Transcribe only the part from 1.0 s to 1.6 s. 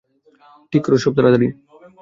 সব তাড়াতাড়ি।